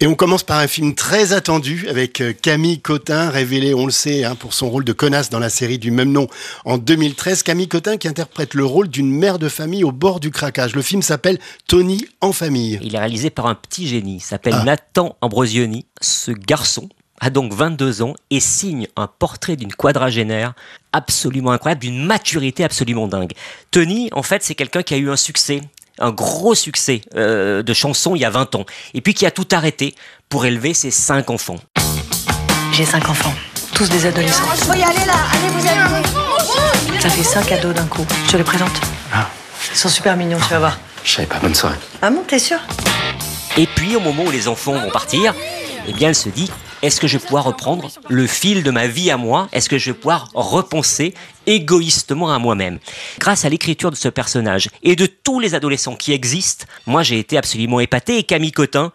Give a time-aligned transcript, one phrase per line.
[0.00, 3.90] Et on commence par un film très attendu avec euh, Camille Cotin, révélé, on le
[3.90, 6.28] sait, hein, pour son rôle de connasse dans la série du même nom
[6.64, 7.42] en 2013.
[7.42, 10.76] Camille Cotin qui interprète le rôle d'une mère de famille au bord du craquage.
[10.76, 12.78] Le film s'appelle Tony en famille.
[12.80, 14.64] Il est réalisé par un petit génie, s'appelle ah.
[14.64, 15.86] Nathan Ambrosioni.
[16.00, 16.88] Ce garçon
[17.20, 20.54] a donc 22 ans et signe un portrait d'une quadragénaire
[20.92, 23.32] absolument incroyable, d'une maturité absolument dingue.
[23.72, 25.60] Tony, en fait, c'est quelqu'un qui a eu un succès
[25.98, 29.30] un gros succès euh, de chansons il y a 20 ans, et puis qui a
[29.30, 29.94] tout arrêté
[30.28, 31.58] pour élever ses cinq enfants.
[32.72, 33.34] J'ai cinq enfants,
[33.74, 34.44] tous des adolescents.
[34.54, 37.00] Je vais y aller là, allez vous allez.
[37.00, 38.04] Ça fait cinq cadeaux d'un coup.
[38.26, 38.72] Je te les présente.
[39.12, 39.28] Ah.
[39.72, 40.78] Ils sont super mignons, tu vas voir.
[41.04, 41.76] Je savais pas, bonne soirée.
[42.02, 42.58] Ah bon, t'es sûr?
[43.56, 45.34] Et puis au moment où les enfants vont partir,
[45.86, 46.50] eh bien elle se dit
[46.82, 49.48] est-ce que je vais pouvoir reprendre le fil de ma vie à moi?
[49.52, 51.14] Est-ce que je vais pouvoir repenser
[51.46, 52.78] égoïstement à moi-même?
[53.18, 57.18] Grâce à l'écriture de ce personnage et de tous les adolescents qui existent, moi j'ai
[57.18, 58.92] été absolument épaté et Camille Cotin,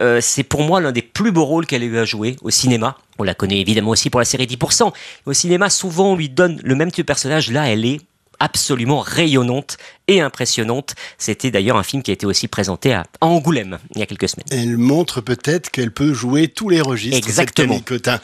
[0.00, 2.50] euh, c'est pour moi l'un des plus beaux rôles qu'elle ait eu à jouer au
[2.50, 2.96] cinéma.
[3.18, 4.92] On la connaît évidemment aussi pour la série 10%.
[5.26, 7.50] Au cinéma, souvent on lui donne le même type de personnage.
[7.50, 8.00] Là, elle est
[8.42, 9.76] absolument rayonnante
[10.08, 10.94] et impressionnante.
[11.16, 14.28] C'était d'ailleurs un film qui a été aussi présenté à Angoulême il y a quelques
[14.28, 14.46] semaines.
[14.50, 17.16] Elle montre peut-être qu'elle peut jouer tous les registres.
[17.16, 17.78] Exactement.
[17.80, 18.18] Cotin.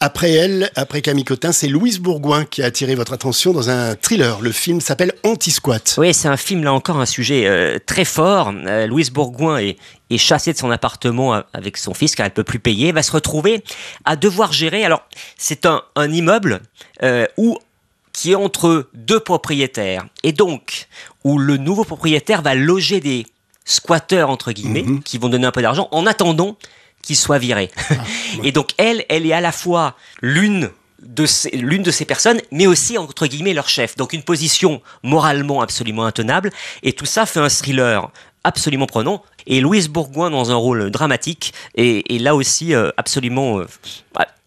[0.00, 3.96] Après elle, après Camille Cotin, c'est Louise Bourgoin qui a attiré votre attention dans un
[3.96, 4.42] thriller.
[4.42, 5.94] Le film s'appelle Anti-Squat.
[5.96, 8.52] Oui, c'est un film là encore un sujet euh, très fort.
[8.66, 9.78] Euh, Louise Bourgoin est,
[10.10, 12.88] est chassée de son appartement avec son fils car elle peut plus payer.
[12.88, 13.64] Elle va se retrouver
[14.04, 14.84] à devoir gérer.
[14.84, 15.02] Alors,
[15.38, 16.60] c'est un, un immeuble
[17.02, 17.58] euh, où
[18.14, 20.86] qui est entre deux propriétaires, et donc
[21.24, 23.26] où le nouveau propriétaire va loger des
[23.66, 25.02] squatteurs, entre guillemets, mhm.
[25.02, 26.56] qui vont donner un peu d'argent en attendant
[27.02, 27.70] qu'ils soient virés.
[27.90, 27.94] Ah,
[28.42, 30.70] et donc elle, elle est à la fois l'une
[31.04, 33.96] de l'une de ces personnes, mais aussi entre guillemets leur chef.
[33.96, 36.50] Donc une position moralement absolument intenable.
[36.82, 38.10] Et tout ça fait un thriller
[38.44, 39.22] absolument prenant.
[39.46, 43.66] Et Louise Bourgoin dans un rôle dramatique et, là aussi euh, absolument euh,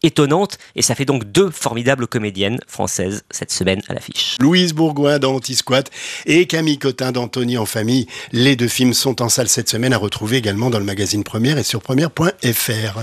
[0.04, 0.58] étonnante.
[0.76, 4.38] Et ça fait donc deux formidables comédiennes françaises cette semaine à l'affiche.
[4.40, 5.92] Louise Bourgoin dans Anti-Squat
[6.26, 8.08] et Camille Cotin d'Anthony en famille.
[8.32, 11.58] Les deux films sont en salle cette semaine à retrouver également dans le magazine Première
[11.58, 13.00] et sur première.fr.